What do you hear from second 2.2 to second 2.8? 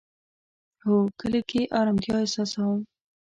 احساسوم